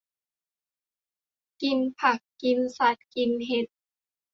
[1.61, 3.67] กินผัก กินสัตว์ กินเห็ด